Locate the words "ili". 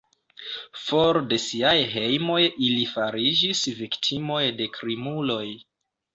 2.47-2.87